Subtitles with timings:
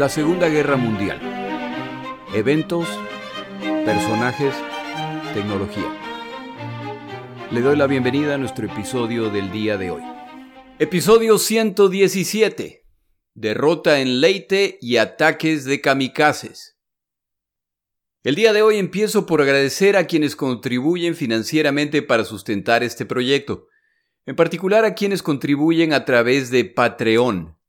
[0.00, 1.20] La Segunda Guerra Mundial.
[2.32, 2.88] Eventos,
[3.84, 4.54] personajes,
[5.34, 5.94] tecnología.
[7.50, 10.02] Le doy la bienvenida a nuestro episodio del día de hoy.
[10.78, 12.86] Episodio 117.
[13.34, 16.78] Derrota en Leite y ataques de kamikazes.
[18.24, 23.66] El día de hoy empiezo por agradecer a quienes contribuyen financieramente para sustentar este proyecto,
[24.24, 27.59] en particular a quienes contribuyen a través de Patreon.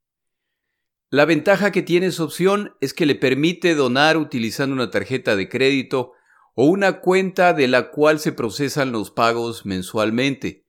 [1.12, 5.46] La ventaja que tiene esa opción es que le permite donar utilizando una tarjeta de
[5.46, 6.14] crédito
[6.54, 10.64] o una cuenta de la cual se procesan los pagos mensualmente.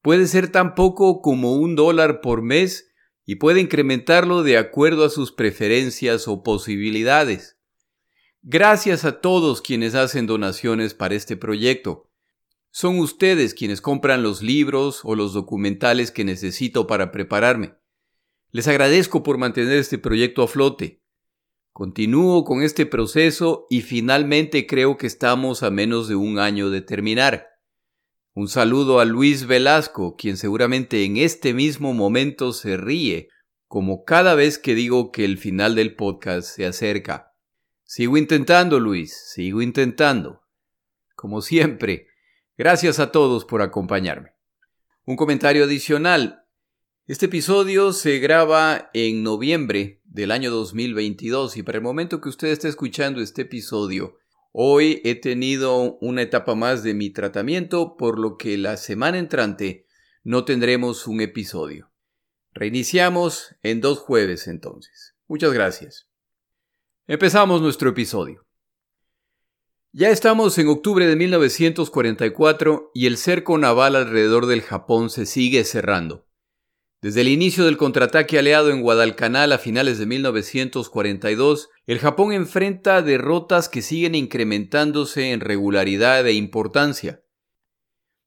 [0.00, 2.92] Puede ser tan poco como un dólar por mes
[3.26, 7.58] y puede incrementarlo de acuerdo a sus preferencias o posibilidades.
[8.42, 12.08] Gracias a todos quienes hacen donaciones para este proyecto.
[12.70, 17.79] Son ustedes quienes compran los libros o los documentales que necesito para prepararme.
[18.52, 21.00] Les agradezco por mantener este proyecto a flote.
[21.72, 26.80] Continúo con este proceso y finalmente creo que estamos a menos de un año de
[26.82, 27.46] terminar.
[28.34, 33.28] Un saludo a Luis Velasco, quien seguramente en este mismo momento se ríe,
[33.68, 37.32] como cada vez que digo que el final del podcast se acerca.
[37.84, 40.42] Sigo intentando, Luis, sigo intentando.
[41.14, 42.08] Como siempre,
[42.56, 44.30] gracias a todos por acompañarme.
[45.04, 46.39] Un comentario adicional.
[47.10, 52.46] Este episodio se graba en noviembre del año 2022 y para el momento que usted
[52.46, 54.16] esté escuchando este episodio,
[54.52, 59.88] hoy he tenido una etapa más de mi tratamiento, por lo que la semana entrante
[60.22, 61.90] no tendremos un episodio.
[62.52, 65.16] Reiniciamos en dos jueves entonces.
[65.26, 66.08] Muchas gracias.
[67.08, 68.46] Empezamos nuestro episodio.
[69.90, 75.64] Ya estamos en octubre de 1944 y el cerco naval alrededor del Japón se sigue
[75.64, 76.29] cerrando.
[77.02, 83.00] Desde el inicio del contraataque aliado en Guadalcanal a finales de 1942, el Japón enfrenta
[83.00, 87.22] derrotas que siguen incrementándose en regularidad e importancia.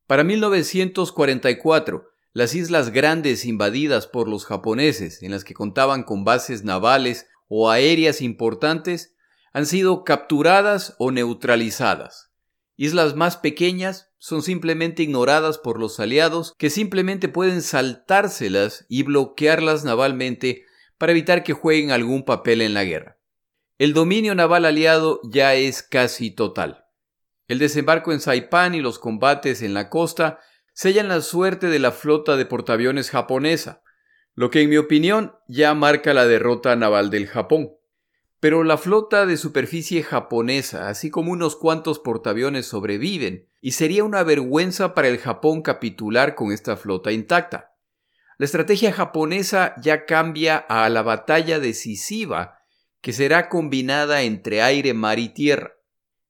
[0.08, 6.64] Para 1944, las islas grandes invadidas por los japoneses, en las que contaban con bases
[6.64, 9.14] navales o aéreas importantes
[9.54, 12.32] han sido capturadas o neutralizadas.
[12.76, 19.84] Islas más pequeñas son simplemente ignoradas por los aliados que simplemente pueden saltárselas y bloquearlas
[19.84, 20.64] navalmente
[20.98, 23.20] para evitar que jueguen algún papel en la guerra.
[23.78, 26.86] El dominio naval aliado ya es casi total.
[27.50, 30.40] El desembarco en Saipan y los combates en la costa
[30.72, 33.84] sellan la suerte de la flota de portaaviones japonesa,
[34.36, 37.72] lo que en mi opinión ya marca la derrota naval del Japón.
[38.40, 44.24] Pero la flota de superficie japonesa, así como unos cuantos portaaviones sobreviven, y sería una
[44.24, 47.78] vergüenza para el Japón capitular con esta flota intacta.
[48.38, 52.60] La estrategia japonesa ya cambia a la batalla decisiva,
[53.00, 55.76] que será combinada entre aire, mar y tierra.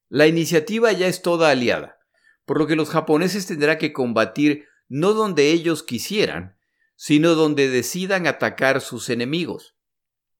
[0.10, 1.98] La iniciativa ya es toda aliada,
[2.46, 6.60] por lo que los japoneses tendrán que combatir no donde ellos quisieran,
[6.96, 9.76] sino donde decidan atacar sus enemigos.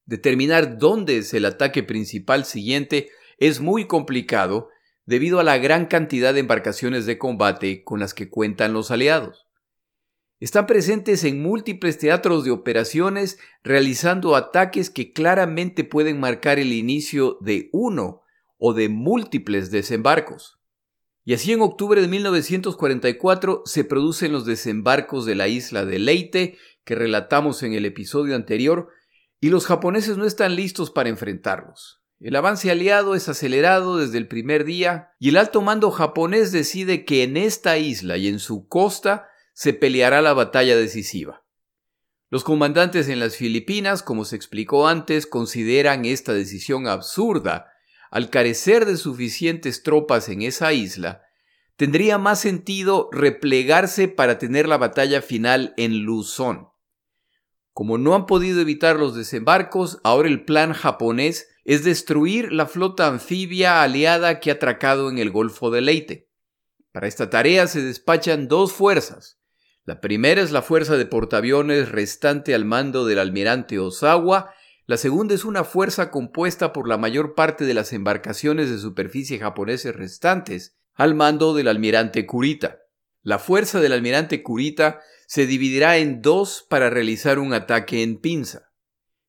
[0.04, 4.68] Determinar dónde es el ataque principal siguiente es muy complicado
[5.06, 9.46] debido a la gran cantidad de embarcaciones de combate con las que cuentan los aliados.
[10.40, 17.38] Están presentes en múltiples teatros de operaciones realizando ataques que claramente pueden marcar el inicio
[17.40, 18.22] de uno
[18.58, 20.58] o de múltiples desembarcos.
[21.24, 26.58] Y así en octubre de 1944 se producen los desembarcos de la isla de Leyte
[26.84, 28.90] que relatamos en el episodio anterior
[29.40, 32.03] y los japoneses no están listos para enfrentarlos.
[32.24, 37.04] El avance aliado es acelerado desde el primer día y el alto mando japonés decide
[37.04, 41.44] que en esta isla y en su costa se peleará la batalla decisiva.
[42.30, 47.70] Los comandantes en las Filipinas, como se explicó antes, consideran esta decisión absurda
[48.10, 51.24] al carecer de suficientes tropas en esa isla,
[51.76, 56.68] tendría más sentido replegarse para tener la batalla final en Luzón.
[57.74, 63.06] Como no han podido evitar los desembarcos, ahora el plan japonés es destruir la flota
[63.08, 66.30] anfibia aliada que ha atracado en el Golfo de Leyte.
[66.90, 69.38] Para esta tarea se despachan dos fuerzas.
[69.84, 74.54] La primera es la fuerza de portaaviones restante al mando del almirante Osawa
[74.86, 79.38] la segunda es una fuerza compuesta por la mayor parte de las embarcaciones de superficie
[79.38, 82.80] japoneses restantes, al mando del almirante Kurita.
[83.22, 88.72] La fuerza del almirante Kurita se dividirá en dos para realizar un ataque en pinza.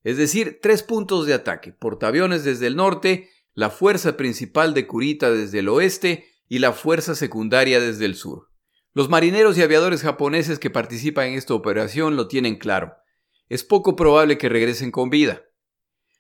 [0.03, 5.31] Es decir, tres puntos de ataque, portaaviones desde el norte, la fuerza principal de Kurita
[5.31, 8.50] desde el oeste y la fuerza secundaria desde el sur.
[8.94, 12.94] Los marineros y aviadores japoneses que participan en esta operación lo tienen claro
[13.50, 15.44] es poco probable que regresen con vida.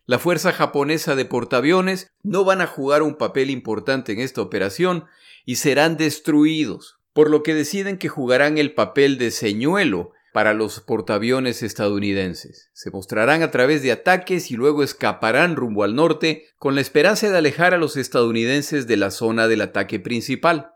[0.05, 5.05] La fuerza japonesa de portaaviones no van a jugar un papel importante en esta operación
[5.45, 10.81] y serán destruidos, por lo que deciden que jugarán el papel de señuelo para los
[10.81, 12.69] portaaviones estadounidenses.
[12.73, 17.29] Se mostrarán a través de ataques y luego escaparán rumbo al norte con la esperanza
[17.29, 20.71] de alejar a los estadounidenses de la zona del ataque principal.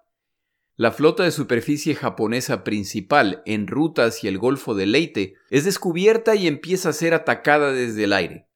[0.78, 6.36] La flota de superficie japonesa principal en ruta hacia el Golfo de Leyte es descubierta
[6.36, 8.48] y empieza a ser atacada desde el aire.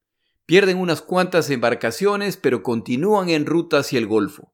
[0.46, 4.53] Pierden unas cuantas embarcaciones, pero continúan en ruta hacia el Golfo.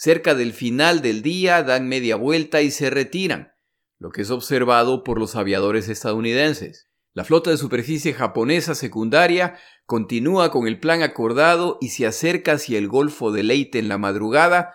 [0.00, 3.54] Cerca del final del día dan media vuelta y se retiran,
[3.98, 6.86] lo que es observado por los aviadores estadounidenses.
[7.14, 12.78] La flota de superficie japonesa secundaria continúa con el plan acordado y se acerca hacia
[12.78, 14.72] el Golfo de Leyte en la madrugada,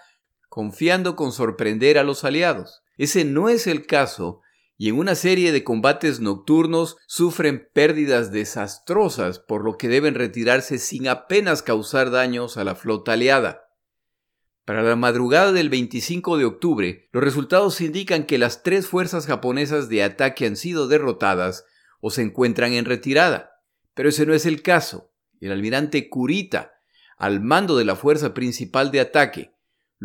[0.49, 2.83] confiando con sorprender a los aliados.
[2.97, 4.41] Ese no es el caso
[4.75, 10.79] y en una serie de combates nocturnos sufren pérdidas desastrosas por lo que deben retirarse
[10.79, 13.62] sin apenas causar daños a la flota aliada.
[14.65, 19.89] Para la madrugada del 25 de octubre, los resultados indican que las tres fuerzas japonesas
[19.89, 21.65] de ataque han sido derrotadas
[21.99, 23.61] o se encuentran en retirada.
[23.93, 25.11] Pero ese no es el caso.
[25.41, 26.73] El almirante Kurita,
[27.17, 29.53] al mando de la fuerza principal de ataque,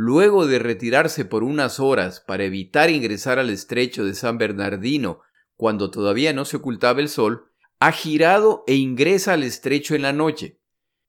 [0.01, 5.23] Luego de retirarse por unas horas para evitar ingresar al estrecho de San Bernardino
[5.57, 7.51] cuando todavía no se ocultaba el sol,
[7.81, 10.61] ha girado e ingresa al estrecho en la noche.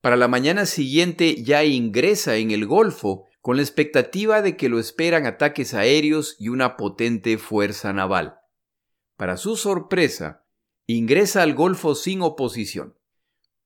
[0.02, 4.78] Para la mañana siguiente ya ingresa en el Golfo con la expectativa de que lo
[4.78, 8.38] esperan ataques aéreos y una potente fuerza naval.
[9.18, 10.46] Para su sorpresa,
[10.86, 12.96] ingresa al Golfo sin oposición.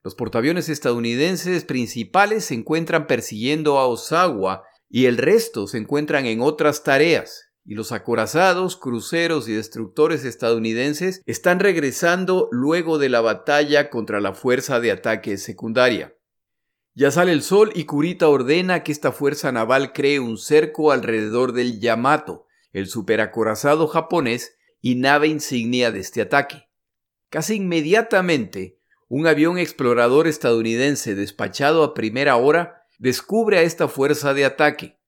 [0.01, 6.39] Los portaaviones estadounidenses principales se encuentran persiguiendo a Osawa y el resto se encuentran en
[6.39, 13.89] otras tareas, y los acorazados, cruceros y destructores estadounidenses están regresando luego de la batalla
[13.89, 16.12] contra la fuerza de ataque secundaria.
[16.95, 21.51] Ya sale el sol y Kurita ordena que esta fuerza naval cree un cerco alrededor
[21.53, 26.69] del Yamato, el superacorazado japonés y nave insignia de este ataque.
[27.29, 34.45] Casi inmediatamente, un avión explorador estadounidense despachado a primera hora descubre a esta fuerza de
[34.45, 34.99] ataque.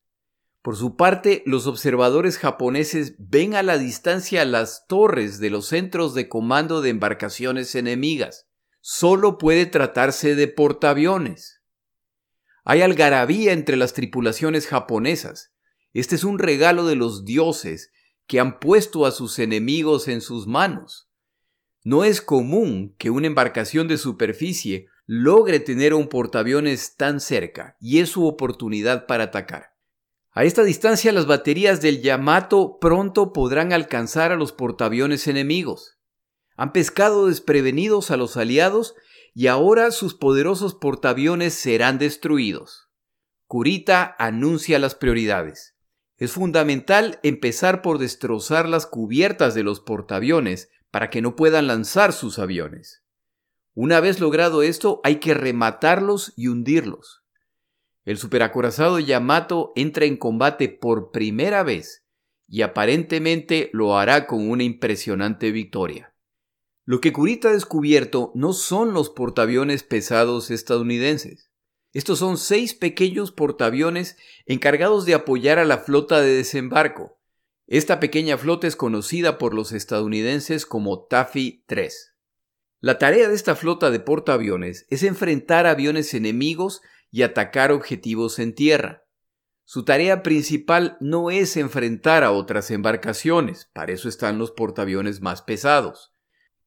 [0.64, 6.16] Por su parte, los observadores japoneses ven a la distancia las torres de los centros
[6.16, 8.48] de comando de embarcaciones enemigas.
[8.82, 11.55] Solo puede tratarse de portaaviones.
[12.66, 15.54] Hay algarabía entre las tripulaciones japonesas.
[15.94, 17.92] Este es un regalo de los dioses
[18.26, 21.08] que han puesto a sus enemigos en sus manos.
[21.84, 28.00] No es común que una embarcación de superficie logre tener un portaaviones tan cerca y
[28.00, 29.76] es su oportunidad para atacar.
[30.32, 36.00] A esta distancia las baterías del Yamato pronto podrán alcanzar a los portaaviones enemigos.
[36.56, 38.96] Han pescado desprevenidos a los aliados
[39.38, 42.90] y ahora sus poderosos portaaviones serán destruidos.
[43.48, 45.76] Kurita anuncia las prioridades.
[46.18, 52.14] Es fundamental empezar por destrozar las cubiertas de los portaaviones para que no puedan lanzar
[52.14, 53.04] sus aviones.
[53.74, 57.26] Una vez logrado esto, hay que rematarlos y hundirlos.
[58.06, 62.06] El superacorazado Yamato entra en combate por primera vez
[62.48, 66.15] y aparentemente lo hará con una impresionante victoria.
[66.88, 71.50] Lo que Kurita ha descubierto no son los portaaviones pesados estadounidenses.
[71.94, 77.20] Estos son seis pequeños portaaviones encargados de apoyar a la flota de desembarco.
[77.66, 82.14] Esta pequeña flota es conocida por los estadounidenses como Taffy 3.
[82.82, 88.54] La tarea de esta flota de portaaviones es enfrentar aviones enemigos y atacar objetivos en
[88.54, 89.08] tierra.
[89.64, 95.42] Su tarea principal no es enfrentar a otras embarcaciones, para eso están los portaaviones más
[95.42, 96.15] pesados.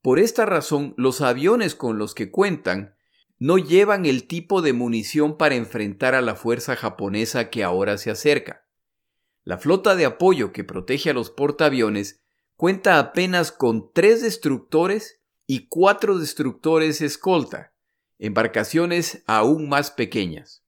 [0.02, 2.94] Por esta razón, los aviones con los que cuentan
[3.38, 8.10] no llevan el tipo de munición para enfrentar a la fuerza japonesa que ahora se
[8.10, 8.66] acerca.
[9.44, 12.20] La flota de apoyo que protege a los portaaviones
[12.56, 17.72] cuenta apenas con tres destructores y cuatro destructores escolta,
[18.18, 20.64] embarcaciones aún más pequeñas.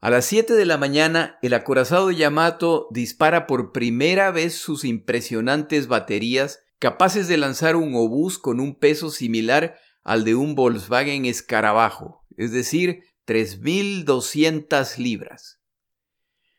[0.00, 5.86] A las 7 de la mañana, el acorazado Yamato dispara por primera vez sus impresionantes
[5.86, 12.26] baterías capaces de lanzar un obús con un peso similar al de un Volkswagen Escarabajo,
[12.36, 15.62] es decir, 3.200 libras.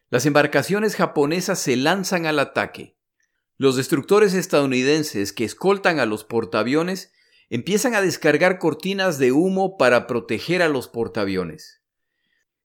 [0.10, 2.98] Las embarcaciones japonesas se lanzan al ataque.
[3.58, 7.13] Los destructores estadounidenses que escoltan a los portaaviones
[7.51, 11.84] empiezan a descargar cortinas de humo para proteger a los portaaviones.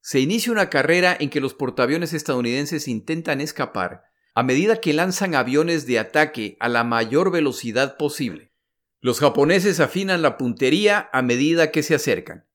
[0.00, 5.34] Se inicia una carrera en que los portaaviones estadounidenses intentan escapar a medida que lanzan
[5.34, 8.52] aviones de ataque a la mayor velocidad posible.
[9.00, 12.46] Los japoneses afinan la puntería a medida que se acercan.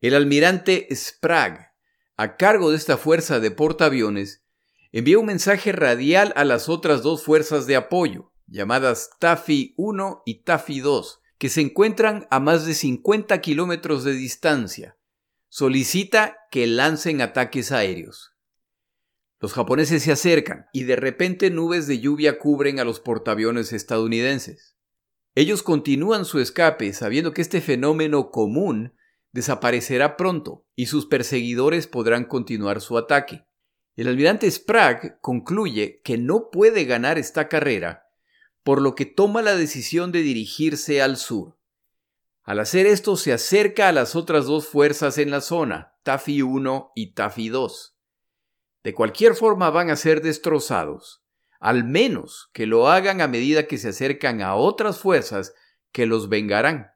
[0.00, 1.66] el almirante Sprague,
[2.16, 4.44] a cargo de esta fuerza de portaaviones,
[4.92, 10.42] envió un mensaje radial a las otras dos fuerzas de apoyo, llamadas Taffy 1 y
[10.42, 14.96] Taffy 2, que se encuentran a más de 50 kilómetros de distancia.
[15.48, 18.34] Solicita que lancen ataques aéreos.
[19.40, 24.76] Los japoneses se acercan y de repente nubes de lluvia cubren a los portaaviones estadounidenses.
[25.34, 28.94] Ellos continúan su escape sabiendo que este fenómeno común
[29.32, 33.46] desaparecerá pronto y sus perseguidores podrán continuar su ataque.
[33.96, 38.08] El almirante Sprague concluye que no puede ganar esta carrera,
[38.62, 41.58] por lo que toma la decisión de dirigirse al sur.
[42.42, 46.92] Al hacer esto se acerca a las otras dos fuerzas en la zona, Taffy 1
[46.94, 47.99] y Taffy 2.
[48.82, 51.22] De cualquier forma van a ser destrozados,
[51.58, 55.54] al menos que lo hagan a medida que se acercan a otras fuerzas
[55.92, 56.92] que los vengarán.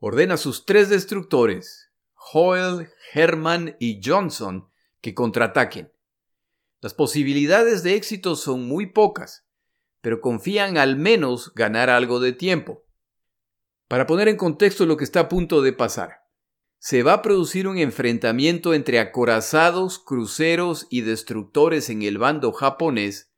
[0.00, 1.92] Ordena a sus tres destructores,
[2.32, 4.68] Hoyle, Herman y Johnson,
[5.00, 5.92] que contraataquen.
[6.80, 9.46] Las posibilidades de éxito son muy pocas,
[10.00, 12.84] pero confían al menos ganar algo de tiempo.
[13.86, 16.25] Para poner en contexto lo que está a punto de pasar
[16.86, 23.32] se va a producir un enfrentamiento entre acorazados, cruceros y destructores en el bando japonés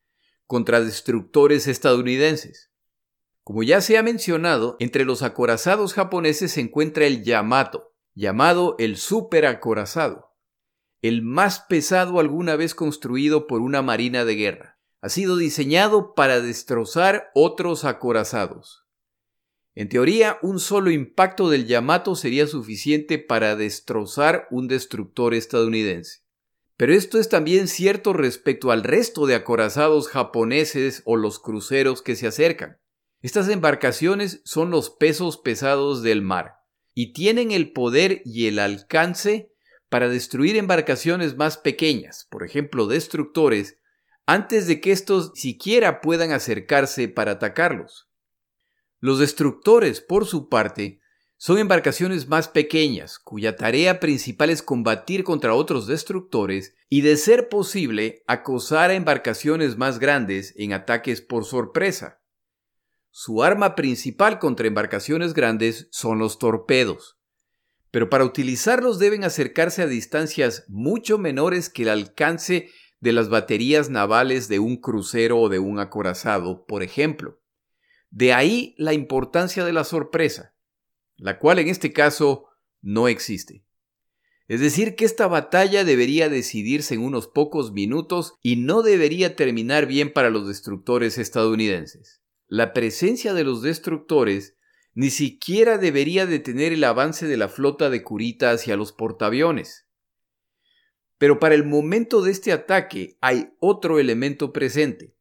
[0.46, 2.70] contra destructores estadounidenses.
[3.44, 8.98] Como ya se ha mencionado, entre los acorazados japoneses se encuentra el Yamato, llamado el
[8.98, 10.36] superacorazado,
[11.00, 14.78] el más pesado alguna vez construido por una marina de guerra.
[15.00, 18.87] Ha sido diseñado para destrozar otros acorazados.
[19.78, 26.24] En teoría, un solo impacto del Yamato sería suficiente para destrozar un destructor estadounidense.
[26.76, 32.16] Pero esto es también cierto respecto al resto de acorazados japoneses o los cruceros que
[32.16, 32.78] se acercan.
[33.22, 36.54] Estas embarcaciones son los pesos pesados del mar
[36.92, 39.52] y tienen el poder y el alcance
[39.88, 43.78] para destruir embarcaciones más pequeñas, por ejemplo destructores,
[44.26, 48.07] antes de que estos siquiera puedan acercarse para atacarlos.
[49.00, 51.00] Los destructores, por su parte,
[51.36, 57.48] son embarcaciones más pequeñas, cuya tarea principal es combatir contra otros destructores y, de ser
[57.48, 62.20] posible, acosar a embarcaciones más grandes en ataques por sorpresa.
[63.10, 67.18] Su arma principal contra embarcaciones grandes son los torpedos,
[67.92, 73.90] pero para utilizarlos deben acercarse a distancias mucho menores que el alcance de las baterías
[73.90, 77.37] navales de un crucero o de un acorazado, por ejemplo.
[78.10, 80.54] De ahí la importancia de la sorpresa,
[81.16, 82.46] la cual en este caso
[82.80, 83.64] no existe.
[84.48, 89.86] Es decir, que esta batalla debería decidirse en unos pocos minutos y no debería terminar
[89.86, 92.22] bien para los destructores estadounidenses.
[92.46, 94.56] La presencia de los destructores
[94.94, 99.86] ni siquiera debería detener el avance de la flota de Kurita hacia los portaaviones.
[101.18, 105.14] Pero para el momento de este ataque hay otro elemento presente.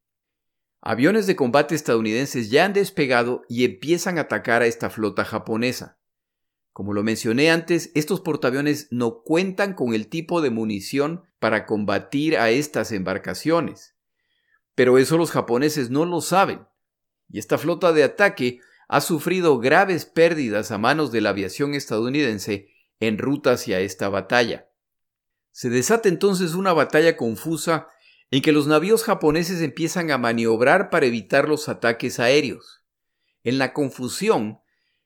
[0.89, 5.99] Aviones de combate estadounidenses ya han despegado y empiezan a atacar a esta flota japonesa.
[6.71, 12.37] Como lo mencioné antes, estos portaaviones no cuentan con el tipo de munición para combatir
[12.37, 13.97] a estas embarcaciones.
[14.75, 16.65] Pero eso los japoneses no lo saben.
[17.27, 22.69] Y esta flota de ataque ha sufrido graves pérdidas a manos de la aviación estadounidense
[23.01, 24.69] en ruta hacia esta batalla.
[25.51, 27.89] Se desata entonces una batalla confusa
[28.31, 32.83] en que los navíos japoneses empiezan a maniobrar para evitar los ataques aéreos.
[33.43, 34.59] En la confusión,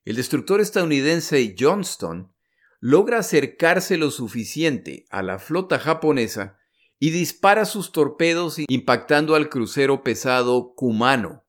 [0.05, 2.33] el destructor estadounidense Johnston
[2.79, 6.57] logra acercarse lo suficiente a la flota japonesa
[6.97, 11.45] y dispara sus torpedos impactando al crucero pesado Kumano.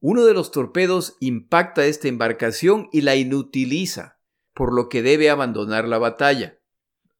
[0.00, 4.18] Uno de los torpedos impacta esta embarcación y la inutiliza,
[4.54, 6.57] por lo que debe abandonar la batalla.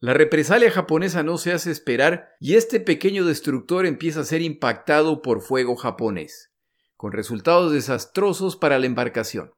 [0.00, 5.22] La represalia japonesa no se hace esperar y este pequeño destructor empieza a ser impactado
[5.22, 6.52] por fuego japonés,
[6.96, 9.54] con resultados desastrosos para la embarcación.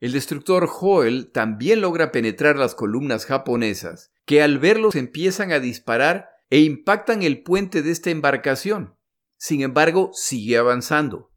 [0.00, 6.30] El destructor Hoel también logra penetrar las columnas japonesas, que al verlos empiezan a disparar
[6.48, 8.96] e impactan el puente de esta embarcación.
[9.36, 11.32] Sin embargo, sigue avanzando.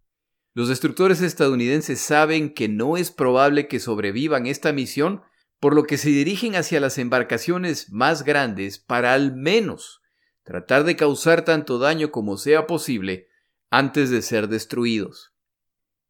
[0.53, 5.23] Los destructores estadounidenses saben que no es probable que sobrevivan esta misión
[5.59, 10.01] por lo que se dirigen hacia las embarcaciones más grandes para al menos
[10.43, 13.27] tratar de causar tanto daño como sea posible
[13.69, 15.33] antes de ser destruidos.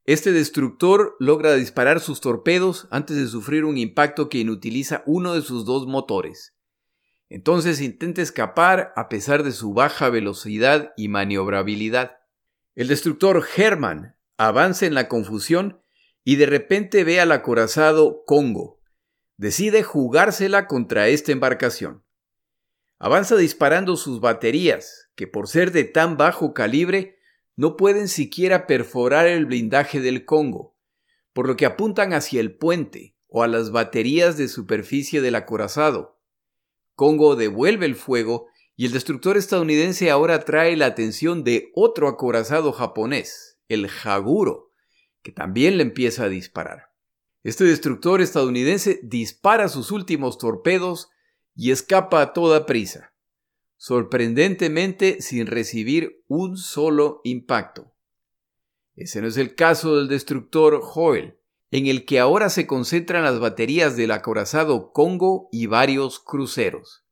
[0.06, 5.42] Este destructor logra disparar sus torpedos antes de sufrir un impacto que inutiliza uno de
[5.42, 6.56] sus dos motores.
[7.30, 12.18] Entonces intenta escapar a pesar de su baja velocidad y maniobrabilidad.
[12.76, 15.82] El destructor Herman avanza en la confusión
[16.24, 18.79] y de repente ve al acorazado Congo,
[19.40, 22.04] decide jugársela contra esta embarcación.
[23.00, 27.20] Avanza disparando sus baterías, que por ser de tan bajo calibre
[27.56, 30.76] no pueden siquiera perforar el blindaje del Congo,
[31.32, 36.20] por lo que apuntan hacia el puente o a las baterías de superficie del acorazado.
[36.96, 42.74] Congo devuelve el fuego y el destructor estadounidense ahora atrae la atención de otro acorazado
[42.74, 44.74] japonés, el Haguro,
[45.24, 46.89] que también le empieza a disparar.
[47.44, 51.10] Este destructor estadounidense dispara sus últimos torpedos
[51.56, 53.14] y escapa a toda prisa,
[53.78, 57.94] sorprendentemente sin recibir un solo impacto.
[58.96, 61.38] Ese no es el caso del destructor Hoyle,
[61.72, 67.06] en el que ahora se concentran las baterías del acorazado Congo y varios cruceros.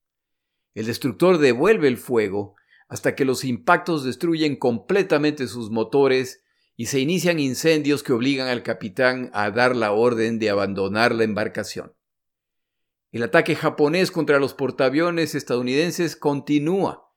[0.74, 2.56] El destructor devuelve el fuego
[2.90, 6.44] hasta que los impactos destruyen completamente sus motores
[6.80, 11.24] y se inician incendios que obligan al capitán a dar la orden de abandonar la
[11.24, 11.96] embarcación.
[13.12, 17.12] El ataque japonés contra los portaaviones estadounidenses continúa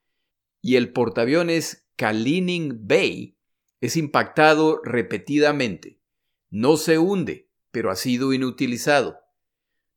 [0.63, 3.37] y el portaaviones Kalining Bay
[3.83, 6.01] es impactado repetidamente.
[6.49, 9.19] No se hunde, pero ha sido inutilizado.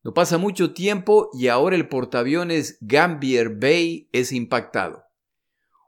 [0.04, 5.06] No pasa mucho tiempo y ahora el portaaviones Gambier Bay es impactado.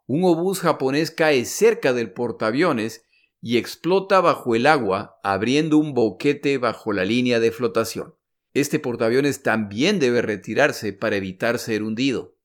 [0.07, 3.04] Un obús japonés cae cerca del portaaviones
[3.47, 8.15] y explota bajo el agua, abriendo un boquete bajo la línea de flotación.
[8.55, 12.39] Este portaaviones también debe retirarse para evitar ser hundido.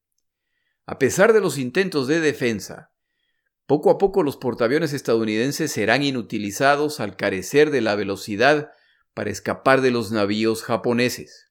[0.84, 2.92] A pesar de los intentos de defensa,
[3.64, 8.70] poco a poco los portaaviones estadounidenses serán inutilizados al carecer de la velocidad
[9.14, 11.50] para escapar de los navíos japoneses.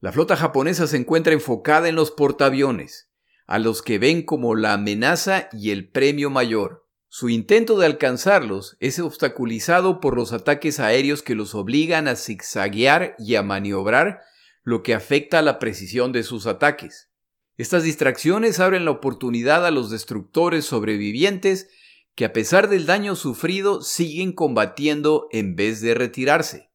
[0.00, 3.08] La flota japonesa se encuentra enfocada en los portaaviones,
[3.46, 6.89] a los que ven como la amenaza y el premio mayor.
[7.12, 13.16] Su intento de alcanzarlos es obstaculizado por los ataques aéreos que los obligan a zigzaguear
[13.18, 14.20] y a maniobrar,
[14.62, 17.10] lo que afecta a la precisión de sus ataques.
[17.56, 21.68] Estas distracciones abren la oportunidad a los destructores sobrevivientes
[22.14, 26.70] que a pesar del daño sufrido siguen combatiendo en vez de retirarse.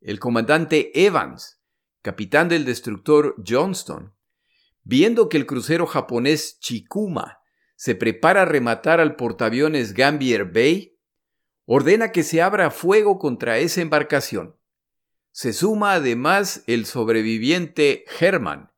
[0.00, 1.60] El comandante Evans,
[2.00, 4.14] capitán del destructor Johnston,
[4.84, 7.39] viendo que el crucero japonés Chikuma
[7.80, 10.98] se prepara a rematar al portaaviones Gambier Bay,
[11.64, 14.54] ordena que se abra fuego contra esa embarcación.
[15.30, 18.70] Se suma además el sobreviviente Herman,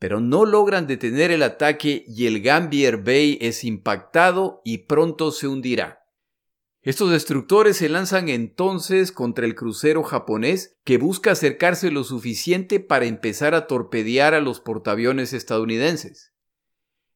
[0.00, 5.46] pero no logran detener el ataque y el Gambier Bay es impactado y pronto se
[5.46, 6.00] hundirá.
[6.82, 13.04] Estos destructores se lanzan entonces contra el crucero japonés que busca acercarse lo suficiente para
[13.04, 16.32] empezar a torpedear a los portaaviones estadounidenses.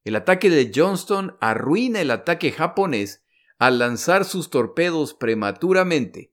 [0.05, 3.23] El ataque de Johnston arruina el ataque japonés
[3.59, 6.33] al lanzar sus torpedos prematuramente,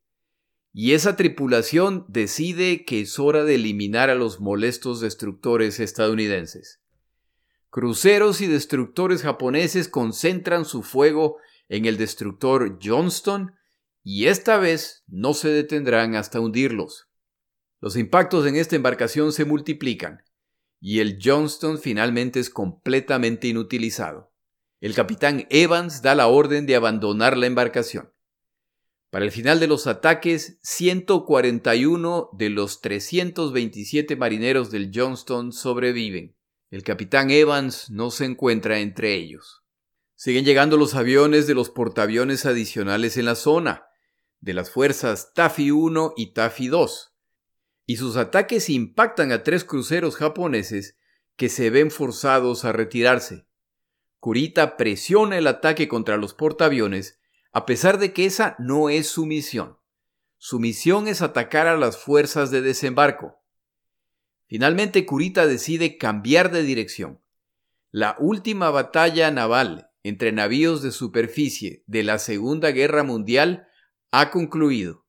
[0.74, 6.80] y esa tripulación decide que es hora de eliminar a los molestos destructores estadounidenses.
[7.70, 13.54] Cruceros y destructores japoneses concentran su fuego en el destructor Johnston
[14.04, 17.10] y esta vez no se detendrán hasta hundirlos.
[17.82, 20.24] Los impactos en esta embarcación se multiplican
[20.80, 24.34] y el Johnston finalmente es completamente inutilizado.
[24.80, 28.12] El capitán Evans da la orden de abandonar la embarcación.
[29.10, 36.36] Para el final de los ataques, 141 de los 327 marineros del Johnston sobreviven.
[36.70, 39.64] El capitán Evans no se encuentra entre ellos.
[40.16, 43.86] Siguen llegando los aviones de los portaaviones adicionales en la zona,
[44.42, 47.17] de las fuerzas Taffy 1 y Taffy 2,
[47.88, 50.98] y sus ataques impactan a tres cruceros japoneses
[51.38, 53.48] que se ven forzados a retirarse.
[54.20, 57.20] Kurita presiona el ataque contra los portaaviones
[57.54, 59.78] a pesar de que esa no es su misión.
[60.38, 63.42] Su misión es atacar a las fuerzas de desembarco.
[64.48, 67.22] Finalmente Kurita decide cambiar de dirección.
[67.90, 73.68] La última batalla naval entre navíos de superficie de la Segunda Guerra Mundial
[74.12, 75.07] ha concluido,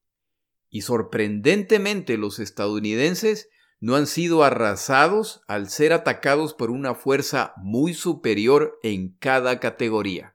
[0.70, 3.48] y sorprendentemente los estadounidenses
[3.80, 10.34] no han sido arrasados al ser atacados por una fuerza muy superior en cada categoría.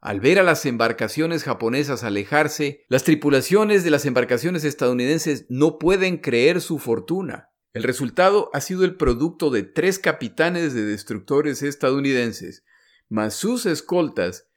[0.00, 6.18] Al ver a las embarcaciones japonesas alejarse, las tripulaciones de las embarcaciones estadounidenses no pueden
[6.18, 7.50] creer su fortuna.
[7.72, 12.64] El resultado ha sido el producto de tres capitanes de destructores estadounidenses,
[13.08, 14.48] mas sus escoltas,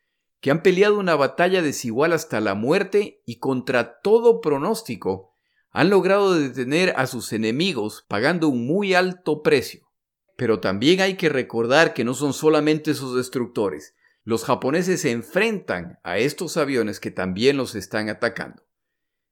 [0.45, 5.33] que han peleado una batalla desigual hasta la muerte y contra todo pronóstico,
[5.71, 9.89] han logrado detener a sus enemigos pagando un muy alto precio.
[10.37, 13.95] Pero también hay que recordar que no son solamente sus destructores.
[14.23, 18.67] Los japoneses se enfrentan a estos aviones que también los están atacando.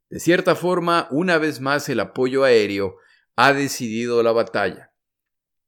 [0.10, 2.96] De cierta forma, una vez más el apoyo aéreo
[3.36, 4.96] ha decidido la batalla.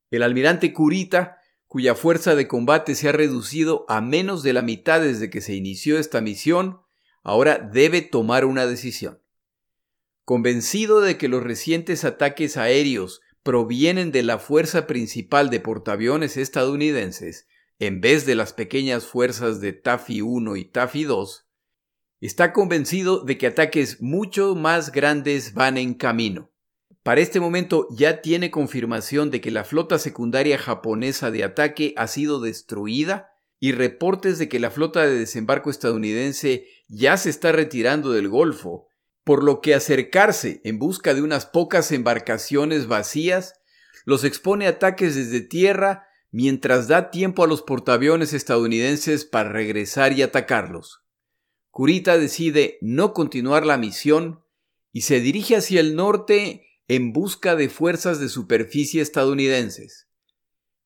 [0.10, 1.35] El almirante Kurita,
[1.76, 5.56] cuya fuerza de combate se ha reducido a menos de la mitad desde que se
[5.56, 6.80] inició esta misión,
[7.22, 9.22] ahora debe tomar una decisión.
[10.24, 17.46] Convencido de que los recientes ataques aéreos provienen de la fuerza principal de portaaviones estadounidenses,
[17.78, 21.46] en vez de las pequeñas fuerzas de Taffy 1 y Taffy 2,
[22.22, 26.54] está convencido de que ataques mucho más grandes van en camino.
[27.06, 32.08] Para este momento ya tiene confirmación de que la flota secundaria japonesa de ataque ha
[32.08, 38.12] sido destruida y reportes de que la flota de desembarco estadounidense ya se está retirando
[38.12, 38.88] del Golfo,
[39.24, 43.54] por lo que acercarse en busca de unas pocas embarcaciones vacías
[44.06, 50.14] los expone a ataques desde tierra mientras da tiempo a los portaaviones estadounidenses para regresar
[50.14, 51.04] y atacarlos.
[51.70, 54.44] Kurita decide no continuar la misión
[54.92, 60.08] y se dirige hacia el norte en busca de fuerzas de superficie estadounidenses.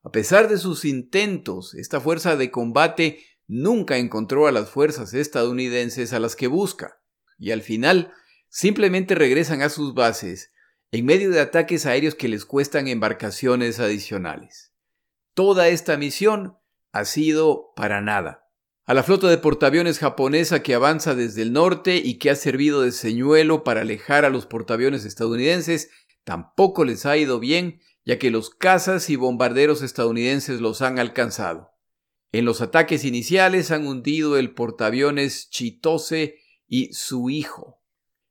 [0.04, 6.14] A pesar de sus intentos, esta fuerza de combate nunca encontró a las fuerzas estadounidenses
[6.14, 7.02] a las que busca,
[7.38, 8.14] y al final
[8.48, 10.52] simplemente regresan a sus bases
[10.92, 14.74] en medio de ataques aéreos que les cuestan embarcaciones adicionales.
[15.34, 16.58] Toda esta misión
[16.92, 18.49] ha sido para nada.
[18.89, 22.82] A la flota de portaaviones japonesa que avanza desde el norte y que ha servido
[22.82, 25.91] de señuelo para alejar a los portaaviones estadounidenses,
[26.23, 31.69] tampoco les ha ido bien, ya que los cazas y bombarderos estadounidenses los han alcanzado.
[32.32, 37.84] En los ataques iniciales han hundido el portaaviones Chitose y su hijo.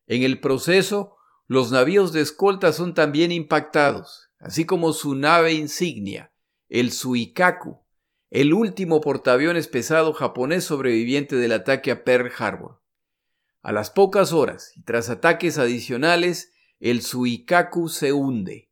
[0.07, 1.15] En el proceso,
[1.47, 6.33] los navíos de escolta son también impactados, así como su nave insignia,
[6.67, 7.79] el Suikaku,
[8.29, 12.79] el último portaaviones pesado japonés sobreviviente del ataque a Pearl Harbor.
[13.61, 18.69] A las pocas horas y tras ataques adicionales, el Suikaku se hunde.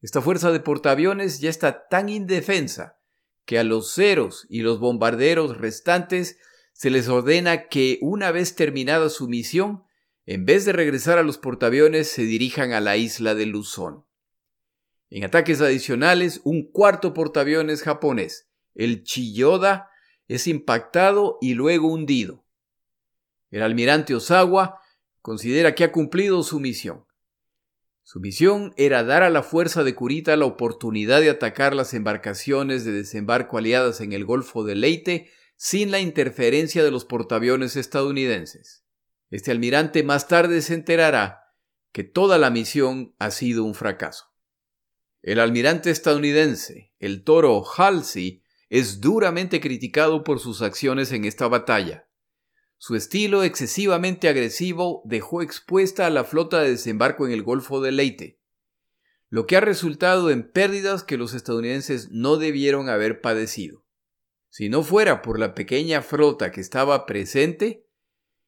[0.00, 2.98] Esta fuerza de portaaviones ya está tan indefensa
[3.44, 6.38] que a los ceros y los bombarderos restantes
[6.72, 9.84] se les ordena que, una vez terminada su misión,
[10.24, 14.04] en vez de regresar a los portaaviones, se dirijan a la isla de Luzón.
[15.10, 19.90] En ataques adicionales, un cuarto portaaviones japonés, el Chiyoda,
[20.28, 22.44] es impactado y luego hundido.
[23.50, 24.80] El almirante Osawa
[25.20, 27.04] considera que ha cumplido su misión.
[28.02, 32.84] Su misión era dar a la fuerza de Kurita la oportunidad de atacar las embarcaciones
[32.84, 38.84] de desembarco aliadas en el Golfo de Leyte sin la interferencia de los portaaviones estadounidenses.
[39.30, 41.54] Este almirante más tarde se enterará
[41.92, 44.32] que toda la misión ha sido un fracaso.
[45.22, 48.41] El almirante estadounidense, el toro Halsey,
[48.72, 52.08] es duramente criticado por sus acciones en esta batalla.
[52.78, 57.92] Su estilo excesivamente agresivo dejó expuesta a la flota de desembarco en el Golfo de
[57.92, 58.40] Leyte,
[59.28, 63.84] lo que ha resultado en pérdidas que los estadounidenses no debieron haber padecido.
[64.48, 67.86] Si no fuera por la pequeña flota que estaba presente,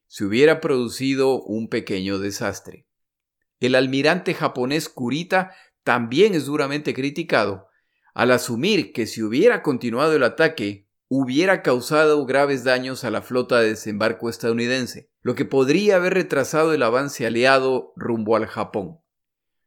[0.06, 2.86] se hubiera producido un pequeño desastre.
[3.60, 7.68] El almirante japonés Kurita también es duramente criticado
[8.14, 13.60] al asumir que si hubiera continuado el ataque, hubiera causado graves daños a la flota
[13.60, 19.00] de desembarco estadounidense, lo que podría haber retrasado el avance aliado rumbo al Japón.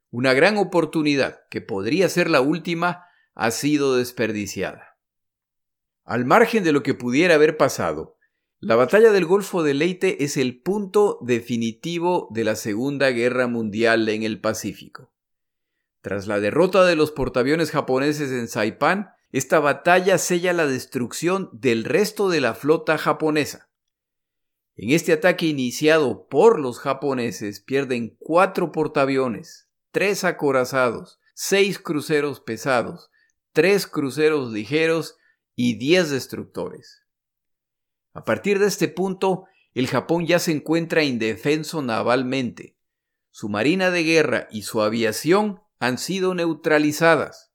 [0.10, 3.06] Una gran oportunidad, que podría ser la última,
[3.36, 4.98] ha sido desperdiciada.
[6.06, 8.18] Al margen de lo que pudiera haber pasado,
[8.60, 14.08] la batalla del Golfo de Leyte es el punto definitivo de la Segunda Guerra Mundial
[14.10, 15.12] en el Pacífico.
[16.02, 21.84] Tras la derrota de los portaaviones japoneses en Saipan, esta batalla sella la destrucción del
[21.84, 23.70] resto de la flota japonesa.
[24.76, 33.10] En este ataque iniciado por los japoneses pierden cuatro portaaviones, tres acorazados, seis cruceros pesados,
[33.52, 35.18] tres cruceros ligeros
[35.56, 37.02] y diez destructores.
[38.14, 42.78] A partir de este punto, el Japón ya se encuentra indefenso navalmente.
[43.32, 47.52] Su marina de guerra y su aviación han sido neutralizadas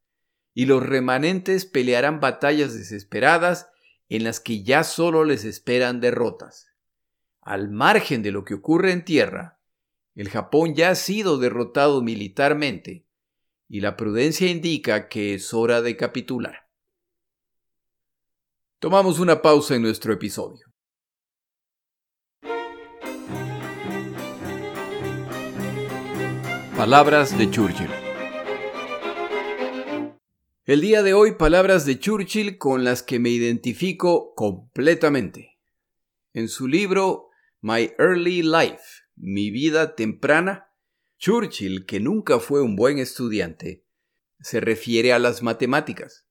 [0.54, 3.68] y los remanentes pelearán batallas desesperadas
[4.08, 6.68] en las que ya solo les esperan derrotas.
[7.40, 9.58] Al margen de lo que ocurre en tierra,
[10.14, 13.06] el Japón ya ha sido derrotado militarmente
[13.68, 16.68] y la prudencia indica que es hora de capitular.
[18.78, 20.66] Tomamos una pausa en nuestro episodio.
[26.76, 28.01] Palabras de Churchill.
[30.72, 35.58] El día de hoy palabras de Churchill con las que me identifico completamente.
[36.32, 37.28] En su libro
[37.60, 40.70] My Early Life, Mi vida temprana,
[41.18, 43.84] Churchill, que nunca fue un buen estudiante,
[44.40, 46.24] se refiere a las matemáticas.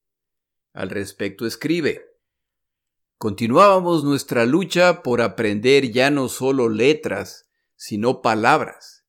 [0.74, 2.04] Al respecto escribe,
[3.20, 9.06] Continuábamos nuestra lucha por aprender ya no solo letras, sino palabras,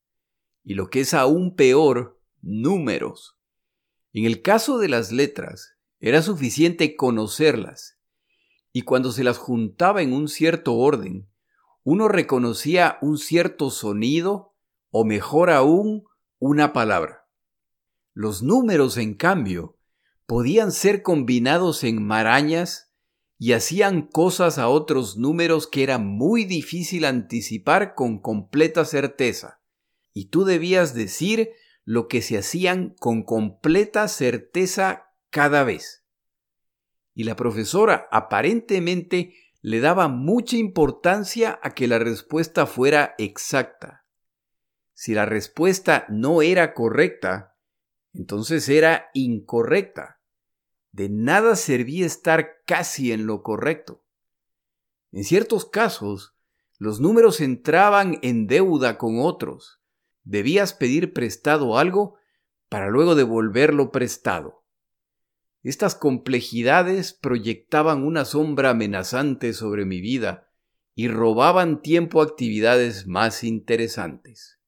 [0.62, 3.38] y lo que es aún peor, números.
[4.12, 7.98] En el caso de las letras, era suficiente conocerlas,
[8.72, 11.29] y cuando se las juntaba en un cierto orden,
[11.85, 14.55] uno reconocía un cierto sonido,
[14.90, 16.05] o mejor aún,
[16.38, 17.27] una palabra.
[18.14, 19.79] Los números, en cambio,
[20.27, 22.92] podían ser combinados en marañas
[23.38, 29.61] y hacían cosas a otros números que era muy difícil anticipar con completa certeza.
[30.12, 31.51] Y tú debías decir
[31.85, 36.05] lo que se hacían con completa certeza cada vez.
[37.14, 44.07] Y la profesora aparentemente le daba mucha importancia a que la respuesta fuera exacta.
[44.95, 47.57] Si la respuesta no era correcta,
[48.12, 50.21] entonces era incorrecta.
[50.90, 54.05] De nada servía estar casi en lo correcto.
[55.11, 56.37] En ciertos casos,
[56.79, 59.82] los números entraban en deuda con otros.
[60.25, 62.17] Debías pedir prestado algo
[62.69, 64.65] para luego devolverlo prestado.
[65.63, 70.49] Estas complejidades proyectaban una sombra amenazante sobre mi vida
[70.95, 74.59] y robaban tiempo a actividades más interesantes.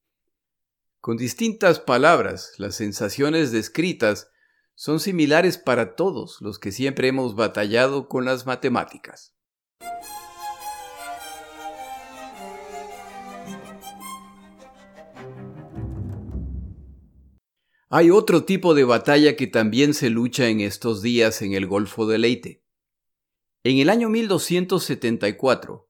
[1.01, 4.31] Con distintas palabras, las sensaciones descritas
[4.73, 9.35] son similares para todos los que siempre hemos batallado con las matemáticas.
[17.89, 22.07] Hay otro tipo de batalla que también se lucha en estos días en el Golfo
[22.07, 22.63] de Leyte.
[23.63, 25.89] En el año 1274,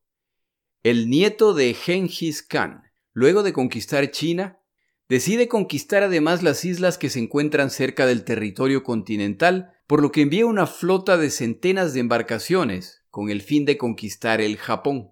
[0.83, 4.59] el nieto de Genghis Khan, luego de conquistar China,
[5.07, 10.21] Decide conquistar además las islas que se encuentran cerca del territorio continental, por lo que
[10.21, 15.11] envía una flota de centenas de embarcaciones con el fin de conquistar el Japón.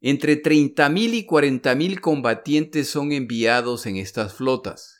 [0.00, 4.95] Entre 30.000 y 40.000 combatientes son enviados en estas flotas.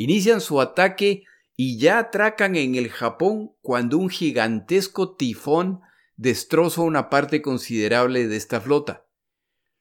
[0.00, 1.24] Inician su ataque
[1.56, 5.82] y ya atracan en el Japón cuando un gigantesco tifón
[6.16, 9.04] destroza una parte considerable de esta flota,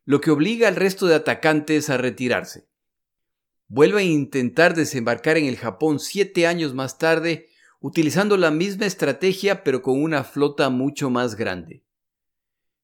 [0.04, 2.68] lo que obliga al resto de atacantes a retirarse.
[3.70, 7.48] Vuelve a intentar desembarcar en el Japón siete años más tarde,
[7.80, 11.86] utilizando la misma estrategia pero con una flota mucho más grande.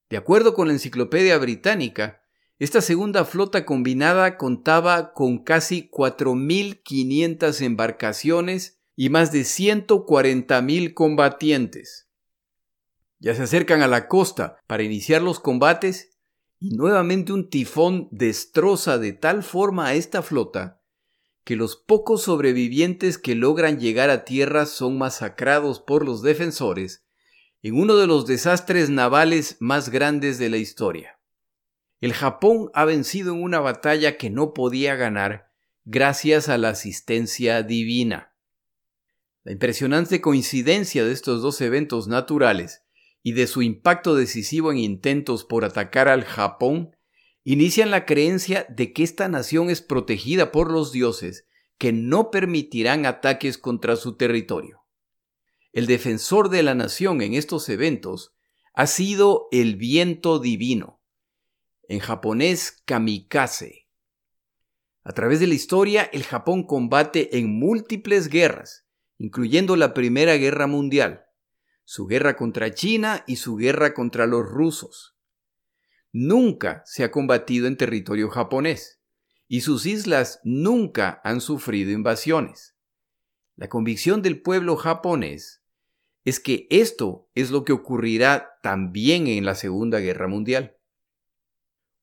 [0.10, 2.22] De acuerdo con la Enciclopedia Británica,
[2.58, 12.08] esta segunda flota combinada contaba con casi 4.500 embarcaciones y más de 140.000 combatientes.
[13.20, 16.18] Ya se acercan a la costa para iniciar los combates
[16.60, 20.82] y nuevamente un tifón destroza de tal forma a esta flota
[21.44, 27.06] que los pocos sobrevivientes que logran llegar a tierra son masacrados por los defensores
[27.62, 31.15] en uno de los desastres navales más grandes de la historia.
[32.02, 35.52] El Japón ha vencido en una batalla que no podía ganar
[35.86, 38.34] gracias a la asistencia divina.
[39.44, 42.82] La impresionante coincidencia de estos dos eventos naturales
[43.22, 46.96] y de su impacto decisivo en intentos por atacar al Japón,
[47.44, 53.06] inician la creencia de que esta nación es protegida por los dioses que no permitirán
[53.06, 54.82] ataques contra su territorio.
[55.74, 58.34] El defensor de la nación en estos eventos
[58.74, 61.02] ha sido el viento divino,
[61.90, 63.88] en japonés kamikaze.
[65.04, 70.68] A través de la historia, el Japón combate en múltiples guerras, incluyendo la Primera Guerra
[70.68, 71.26] Mundial,
[71.84, 75.16] su guerra contra China y su guerra contra los rusos.
[76.12, 79.02] Nunca se ha combatido en territorio japonés
[79.48, 82.76] y sus islas nunca han sufrido invasiones.
[83.56, 85.62] La convicción del pueblo japonés
[86.24, 90.76] es que esto es lo que ocurrirá también en la Segunda Guerra Mundial.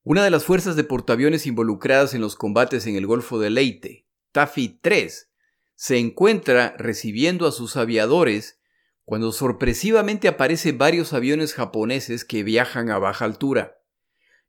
[0.05, 4.05] Una de las fuerzas de portaaviones involucradas en los combates en el Golfo de Leyte,
[4.33, 5.31] Taffy 3,
[5.77, 8.59] se encuentra recibiendo a sus aviadores
[9.05, 13.79] cuando sorpresivamente aparecen varios aviones japoneses que viajan a baja altura.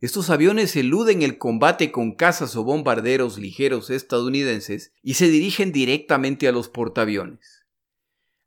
[0.01, 6.47] Estos aviones eluden el combate con cazas o bombarderos ligeros estadounidenses y se dirigen directamente
[6.47, 7.63] a los portaaviones.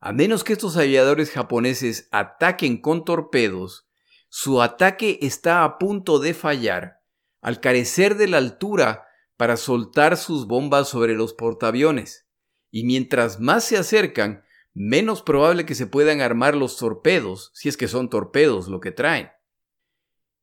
[0.00, 3.86] A menos que estos aviadores japoneses ataquen con torpedos,
[4.28, 7.00] su ataque está a punto de fallar
[7.40, 12.26] al carecer de la altura para soltar sus bombas sobre los portaaviones,
[12.70, 14.42] y mientras más se acercan,
[14.74, 18.92] menos probable que se puedan armar los torpedos, si es que son torpedos lo que
[18.92, 19.30] traen.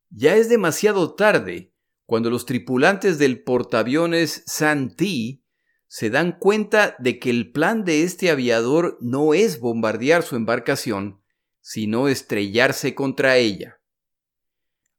[0.09, 1.73] Ya es demasiado tarde
[2.05, 5.43] cuando los tripulantes del portaaviones Santee
[5.87, 11.22] se dan cuenta de que el plan de este aviador no es bombardear su embarcación,
[11.63, 13.79] sino estrellarse contra ella.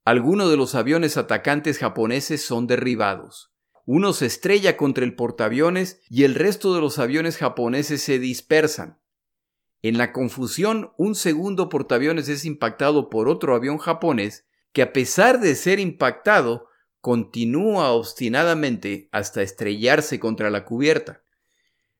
[0.05, 3.53] Algunos de los aviones atacantes japoneses son derribados.
[3.85, 8.99] Uno se estrella contra el portaaviones y el resto de los aviones japoneses se dispersan.
[9.83, 15.41] En la confusión, un segundo portaaviones es impactado por otro avión japonés que a pesar
[15.41, 16.69] de ser impactado,
[17.03, 21.23] continúa obstinadamente hasta estrellarse contra la cubierta.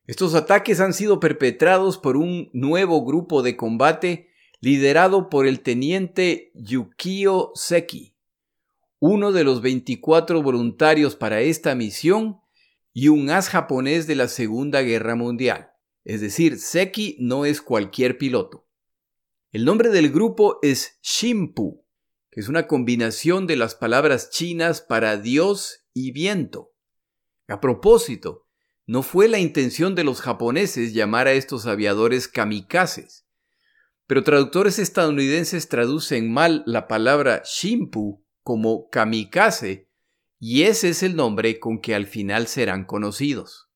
[0.07, 4.31] Estos ataques han sido perpetrados por un nuevo grupo de combate
[4.65, 8.15] liderado por el teniente Yukio Seki,
[8.97, 12.39] uno de los 24 voluntarios para esta misión
[12.91, 15.69] y un as japonés de la Segunda Guerra Mundial.
[16.03, 18.67] Es decir, Seki no es cualquier piloto.
[19.51, 21.85] El nombre del grupo es Shimpu,
[22.31, 26.73] que es una combinación de las palabras chinas para Dios y viento.
[27.47, 28.47] A propósito,
[28.87, 33.24] no fue la intención de los japoneses llamar a estos aviadores kamikazes,
[34.07, 39.89] pero traductores estadounidenses traducen mal la palabra Shimpu como kamikaze,
[40.39, 43.69] y ese es el nombre con que al final serán conocidos.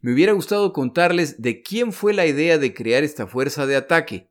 [0.00, 4.30] Me hubiera gustado contarles de quién fue la idea de crear esta fuerza de ataque,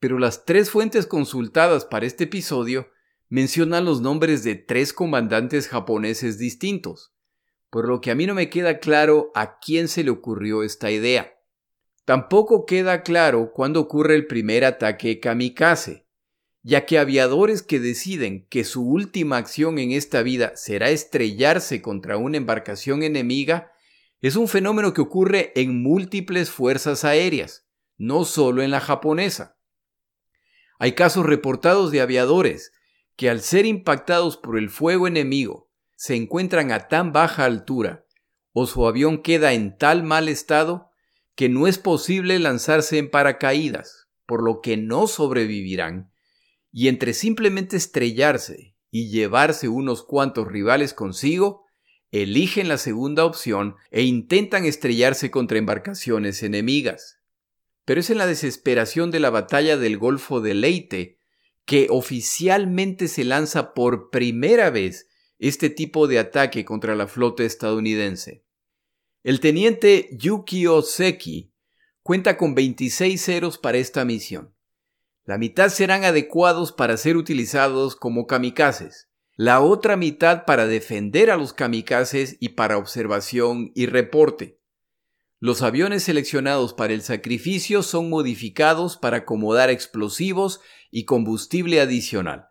[0.00, 2.88] pero las tres fuentes consultadas para este episodio
[3.28, 7.14] mencionan los nombres de tres comandantes japoneses distintos,
[7.70, 10.90] por lo que a mí no me queda claro a quién se le ocurrió esta
[10.90, 11.35] idea.
[12.06, 16.06] Tampoco queda claro cuándo ocurre el primer ataque kamikaze,
[16.62, 22.16] ya que aviadores que deciden que su última acción en esta vida será estrellarse contra
[22.16, 23.72] una embarcación enemiga
[24.20, 27.66] es un fenómeno que ocurre en múltiples fuerzas aéreas,
[27.98, 29.58] no solo en la japonesa.
[30.78, 32.72] Hay casos reportados de aviadores
[33.16, 38.06] que al ser impactados por el fuego enemigo se encuentran a tan baja altura
[38.52, 40.92] o su avión queda en tal mal estado
[41.36, 46.10] que no es posible lanzarse en paracaídas, por lo que no sobrevivirán,
[46.72, 51.64] y entre simplemente estrellarse y llevarse unos cuantos rivales consigo,
[52.10, 57.18] eligen la segunda opción e intentan estrellarse contra embarcaciones enemigas.
[57.84, 61.18] Pero es en la desesperación de la batalla del Golfo de Leyte
[61.66, 68.45] que oficialmente se lanza por primera vez este tipo de ataque contra la flota estadounidense.
[69.26, 71.52] El teniente Yukio Seki
[72.04, 74.54] cuenta con 26 ceros para esta misión.
[75.24, 81.36] La mitad serán adecuados para ser utilizados como kamikazes, la otra mitad para defender a
[81.36, 84.60] los kamikazes y para observación y reporte.
[85.40, 90.60] Los aviones seleccionados para el sacrificio son modificados para acomodar explosivos
[90.92, 92.46] y combustible adicional.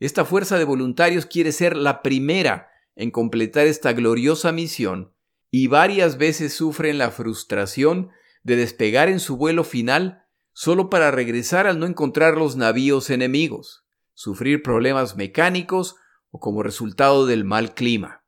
[0.00, 5.14] Esta fuerza de voluntarios quiere ser la primera en completar esta gloriosa misión
[5.50, 8.10] y varias veces sufren la frustración
[8.42, 13.84] de despegar en su vuelo final solo para regresar al no encontrar los navíos enemigos
[14.18, 15.94] sufrir problemas mecánicos
[16.32, 18.24] o como resultado del mal clima.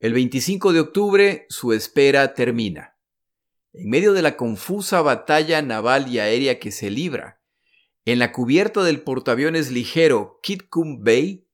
[0.00, 2.96] El 25 de octubre su espera termina.
[3.74, 7.42] En medio de la confusa batalla naval y aérea que se libra,
[8.06, 11.46] en la cubierta del portaaviones ligero Kitkum Bay,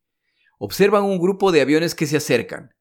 [0.58, 2.72] observan un grupo de aviones que se acercan.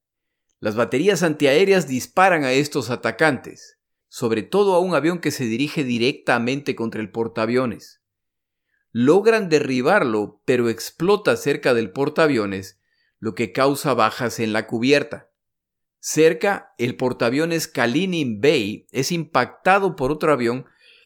[0.60, 3.78] Las baterías antiaéreas disparan a estos atacantes,
[4.10, 8.02] sobre todo a un avión que se dirige directamente contra el portaaviones
[9.00, 12.80] logran derribarlo, pero explota cerca del portaaviones,
[13.20, 15.30] lo que causa bajas en la cubierta.
[16.00, 20.65] Cerca, el portaaviones Kalinin Bay es impactado por otro avión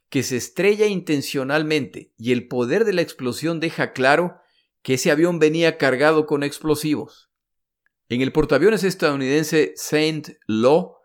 [0.10, 4.40] que se estrella intencionalmente y el poder de la explosión deja claro
[4.82, 7.31] que ese avión venía cargado con explosivos.
[8.12, 10.98] En el portaaviones estadounidense Saint Law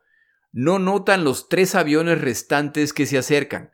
[0.51, 3.71] no notan los tres aviones restantes que se acercan.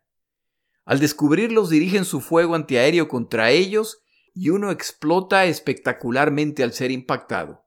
[0.84, 4.02] Al descubrirlos dirigen su fuego antiaéreo contra ellos
[4.34, 7.64] y uno explota espectacularmente al ser impactado.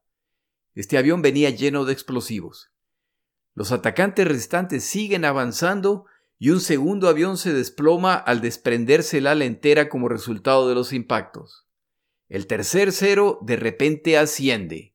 [0.75, 2.71] Este avión venía lleno de explosivos.
[3.55, 6.05] Los atacantes restantes siguen avanzando
[6.37, 10.93] y un segundo avión se desploma al desprenderse el ala entera como resultado de los
[10.93, 11.65] impactos.
[12.29, 14.94] El tercer cero de repente asciende,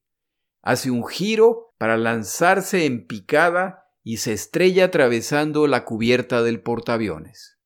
[0.62, 7.58] hace un giro para lanzarse en picada y se estrella atravesando la cubierta del portaaviones.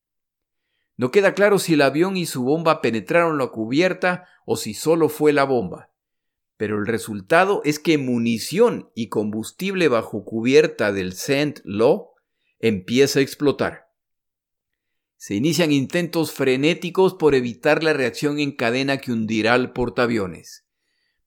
[0.97, 5.09] No queda claro si el avión y su bomba penetraron la cubierta o si solo
[5.09, 5.91] fue la bomba.
[6.57, 12.11] Pero el resultado es que munición y combustible bajo cubierta del Saint Law
[12.59, 13.89] empieza a explotar.
[15.17, 20.64] Se inician intentos frenéticos por evitar la reacción en cadena que hundirá al portaaviones.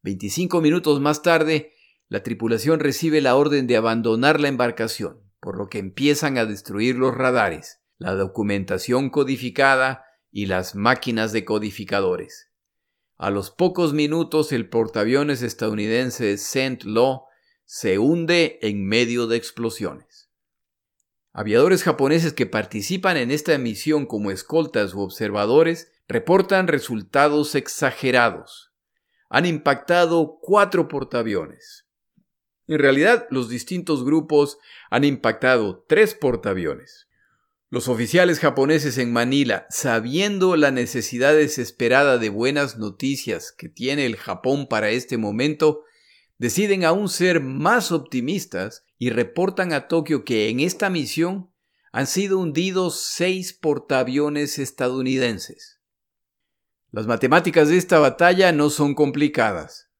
[0.08, 1.74] 25 minutos más tarde,
[2.08, 6.96] la tripulación recibe la orden de abandonar la embarcación, por lo que empiezan a destruir
[6.96, 12.50] los radares, la documentación codificada y las máquinas decodificadores.
[13.18, 16.86] A los pocos minutos el portaaviones estadounidense St.
[16.86, 17.26] Law
[17.66, 20.30] se hunde en medio de explosiones.
[21.34, 28.67] Aviadores japoneses que participan en esta misión como escoltas u observadores reportan resultados exagerados.
[29.28, 31.86] Han impactado cuatro portaaviones.
[32.66, 34.58] En realidad, los distintos grupos
[34.90, 37.08] han impactado tres portaaviones.
[37.70, 44.16] Los oficiales japoneses en Manila, sabiendo la necesidad desesperada de buenas noticias que tiene el
[44.16, 45.84] Japón para este momento,
[46.38, 51.50] deciden aún ser más optimistas y reportan a Tokio que en esta misión
[51.92, 55.77] han sido hundidos seis portaaviones estadounidenses.
[56.90, 59.90] Las matemáticas de esta batalla no son complicadas.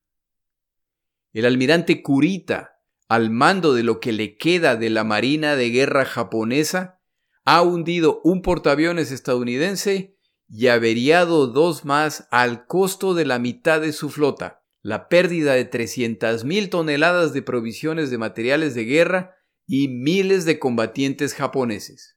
[1.32, 6.06] El almirante Kurita, al mando de lo que le queda de la Marina de Guerra
[6.06, 7.00] japonesa,
[7.44, 10.16] ha hundido un portaaviones estadounidense
[10.48, 15.70] y averiado dos más al costo de la mitad de su flota, la pérdida de
[15.70, 19.36] 300.000 toneladas de provisiones de materiales de guerra
[19.66, 22.16] y miles de combatientes japoneses.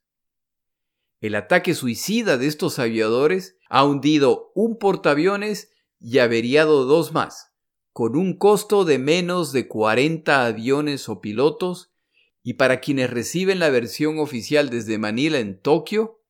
[1.20, 7.54] El ataque suicida de estos aviadores ha hundido un portaaviones y averiado dos más,
[7.94, 11.90] con un costo de menos de 40 aviones o pilotos
[12.42, 16.20] y para quienes reciben la versión oficial desde Manila en Tokio,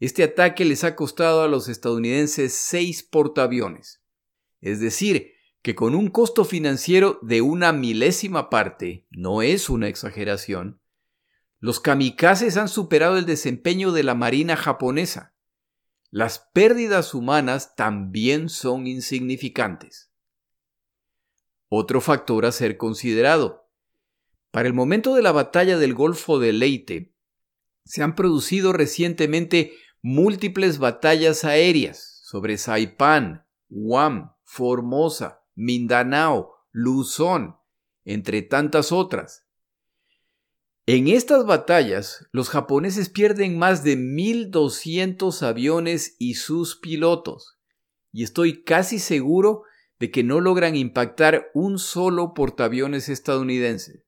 [0.00, 4.02] este ataque les ha costado a los estadounidenses seis portaaviones.
[4.60, 5.32] Es decir,
[5.62, 10.82] que con un costo financiero de una milésima parte, no es una exageración,
[11.58, 15.32] los kamikazes han superado el desempeño de la Marina japonesa.
[16.14, 20.12] Las pérdidas humanas también son insignificantes.
[21.70, 23.70] Otro factor a ser considerado.
[24.50, 27.14] Para el momento de la batalla del Golfo de Leyte,
[27.86, 37.56] se han producido recientemente múltiples batallas aéreas sobre Saipán, Guam, Formosa, Mindanao, Luzón,
[38.04, 39.46] entre tantas otras.
[40.86, 47.56] En estas batallas, los japoneses pierden más de 1.200 aviones y sus pilotos,
[48.12, 49.62] y estoy casi seguro
[50.00, 54.04] de que no logran impactar un solo portaaviones estadounidense.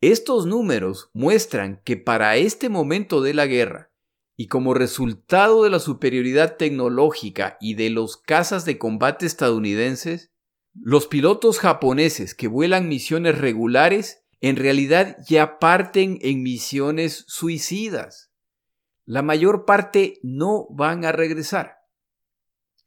[0.00, 3.92] Estos números muestran que para este momento de la guerra,
[4.34, 10.30] y como resultado de la superioridad tecnológica y de los cazas de combate estadounidenses,
[10.72, 18.30] los pilotos japoneses que vuelan misiones regulares en realidad ya parten en misiones suicidas.
[19.04, 21.78] La mayor parte no van a regresar.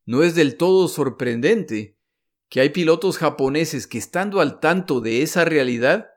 [0.05, 1.97] No es del todo sorprendente
[2.49, 6.09] que hay pilotos japoneses que estando al tanto de esa realidad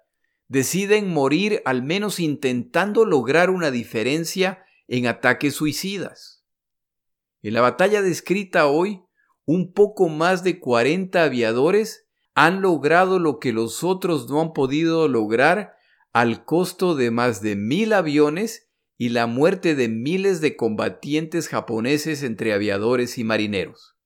[0.49, 6.45] deciden morir al menos intentando lograr una diferencia en ataques suicidas.
[7.43, 9.03] En la batalla descrita hoy,
[9.47, 12.04] un poco más de 40 aviadores
[12.35, 15.77] han logrado lo que los otros no han podido lograr
[16.13, 22.23] al costo de más de mil aviones y la muerte de miles de combatientes japoneses
[22.23, 23.97] entre aviadores y marineros.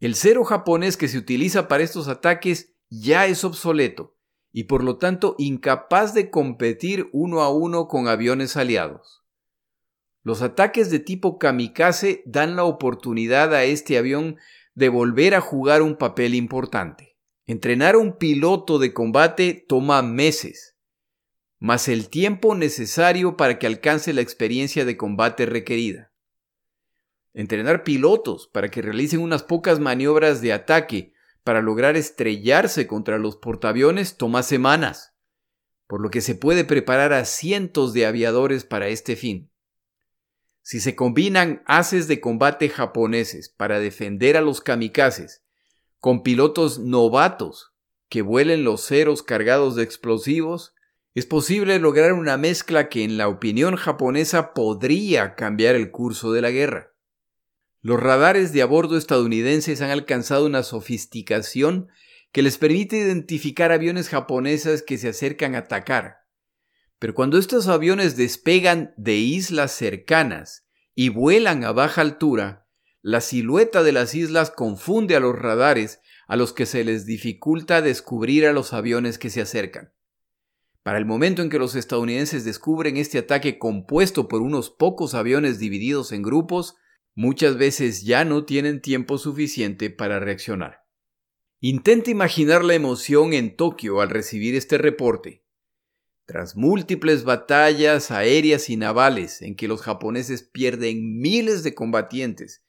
[0.00, 4.16] El cero japonés que se utiliza para estos ataques ya es obsoleto
[4.52, 9.22] y por lo tanto incapaz de competir uno a uno con aviones aliados.
[10.22, 14.36] Los ataques de tipo kamikaze dan la oportunidad a este avión
[14.74, 17.11] de volver a jugar un papel importante.
[17.44, 20.76] Entrenar a un piloto de combate toma meses,
[21.58, 26.12] más el tiempo necesario para que alcance la experiencia de combate requerida.
[27.34, 33.36] Entrenar pilotos para que realicen unas pocas maniobras de ataque para lograr estrellarse contra los
[33.36, 35.12] portaaviones toma semanas,
[35.88, 39.50] por lo que se puede preparar a cientos de aviadores para este fin.
[40.60, 45.41] Si se combinan haces de combate japoneses para defender a los kamikazes
[46.02, 47.76] con pilotos novatos
[48.08, 50.74] que vuelen los ceros cargados de explosivos,
[51.14, 56.42] es posible lograr una mezcla que en la opinión japonesa podría cambiar el curso de
[56.42, 56.90] la guerra.
[57.82, 61.88] Los radares de a bordo estadounidenses han alcanzado una sofisticación
[62.32, 66.16] que les permite identificar aviones japoneses que se acercan a atacar.
[66.98, 72.61] Pero cuando estos aviones despegan de islas cercanas y vuelan a baja altura,
[73.02, 77.82] la silueta de las islas confunde a los radares a los que se les dificulta
[77.82, 79.92] descubrir a los aviones que se acercan.
[80.84, 85.58] Para el momento en que los estadounidenses descubren este ataque compuesto por unos pocos aviones
[85.58, 86.76] divididos en grupos,
[87.14, 90.86] muchas veces ya no tienen tiempo suficiente para reaccionar.
[91.60, 95.44] Intenta imaginar la emoción en Tokio al recibir este reporte.
[96.24, 102.64] Tras múltiples batallas aéreas y navales en que los japoneses pierden miles de combatientes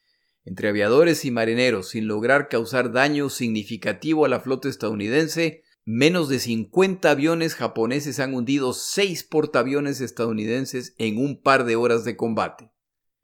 [0.46, 6.40] entre aviadores y marineros sin lograr causar daño significativo a la flota estadounidense, menos de
[6.40, 12.72] 50 aviones japoneses han hundido seis portaaviones estadounidenses en un par de horas de combate.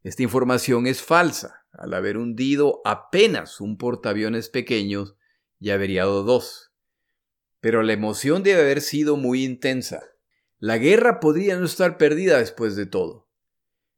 [0.03, 5.15] Esta información es falsa, al haber hundido apenas un portaaviones pequeño
[5.59, 6.71] y averiado dos.
[7.59, 10.03] Pero la emoción debe haber sido muy intensa.
[10.57, 13.28] La guerra podría no estar perdida después de todo.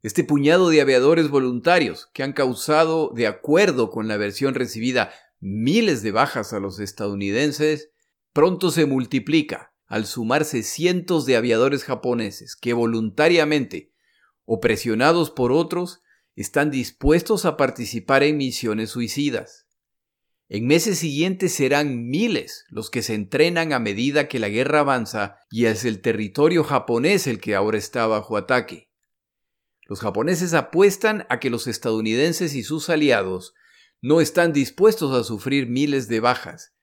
[0.02, 6.02] Este puñado de aviadores voluntarios que han causado, de acuerdo con la versión recibida, miles
[6.02, 7.90] de bajas a los estadounidenses,
[8.32, 13.92] pronto se multiplica al sumarse cientos de aviadores japoneses que voluntariamente
[14.44, 16.02] o presionados por otros
[16.34, 19.66] están dispuestos a participar en misiones suicidas.
[20.48, 25.36] En meses siguientes serán miles los que se entrenan a medida que la guerra avanza
[25.50, 28.91] y es el territorio japonés el que ahora está bajo ataque.
[29.86, 33.54] Los japoneses apuestan a que los estadounidenses y sus aliados
[34.00, 36.74] no están dispuestos a sufrir miles de bajas,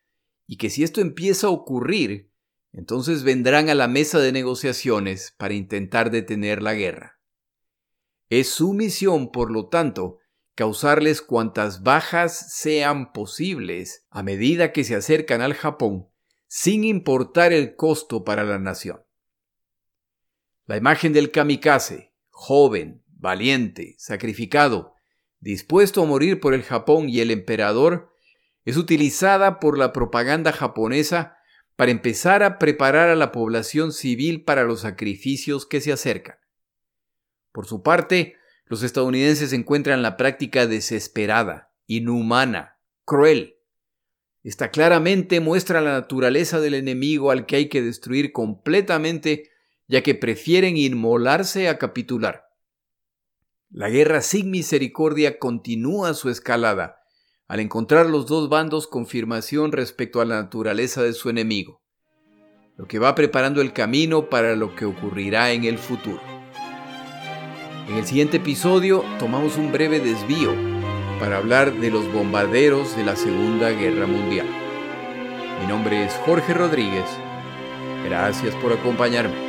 [0.48, 2.32] y que si esto empieza a ocurrir,
[2.72, 7.20] entonces vendrán a la mesa de negociaciones para intentar detener la guerra.
[8.30, 10.20] Es su misión, por lo tanto,
[10.56, 16.08] causarles cuantas bajas sean posibles a medida que se acercan al Japón,
[16.48, 19.04] sin importar el costo para la nación.
[20.66, 22.09] La imagen del kamikaze,
[22.40, 24.96] joven, valiente, sacrificado,
[25.42, 28.14] dispuesto a morir por el Japón y el emperador,
[28.64, 31.36] es utilizada por la propaganda japonesa
[31.76, 36.38] para empezar a preparar a la población civil para los sacrificios que se acercan.
[37.52, 38.38] Por su parte,
[38.68, 43.58] los estadounidenses encuentran la práctica desesperada, inhumana, cruel.
[44.44, 49.50] Esta claramente muestra la naturaleza del enemigo al que hay que destruir completamente
[49.90, 52.46] ya que prefieren inmolarse a capitular.
[53.72, 57.02] La guerra sin misericordia continúa su escalada,
[57.48, 61.82] al encontrar los dos bandos confirmación respecto a la naturaleza de su enemigo,
[62.78, 66.22] lo que va preparando el camino para lo que ocurrirá en el futuro.
[67.88, 70.54] En el siguiente episodio tomamos un breve desvío
[71.20, 74.48] para hablar de los bombarderos de la Segunda Guerra Mundial.
[75.60, 77.06] Mi nombre es Jorge Rodríguez.
[78.06, 79.49] Gracias por acompañarme.